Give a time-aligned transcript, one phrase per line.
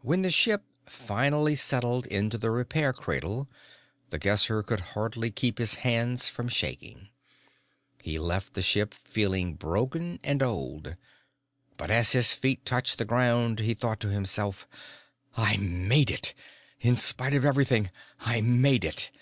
[0.00, 3.48] When the ship finally settled into the repair cradle,
[4.10, 7.10] The Guesser could hardly keep his hands from shaking.
[8.02, 10.96] He left the ship feeling broken and old.
[11.76, 14.66] But as his feet touched the ground, he thought to himself:
[15.36, 16.34] _I made it!
[16.80, 17.88] In spite of everything,
[18.18, 19.12] I made it!